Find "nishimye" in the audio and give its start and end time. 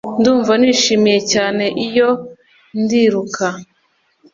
0.61-1.17